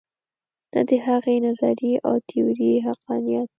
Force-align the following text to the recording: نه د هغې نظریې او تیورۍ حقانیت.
نه 0.73 0.81
د 0.89 0.91
هغې 1.05 1.35
نظریې 1.45 1.93
او 2.07 2.15
تیورۍ 2.27 2.71
حقانیت. 2.87 3.49